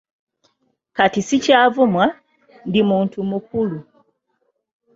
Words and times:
Kati 0.95 1.19
sikyavumwa, 1.27 2.05
ndi 2.67 2.81
muntu 2.89 3.17
mukulu. 3.29 3.79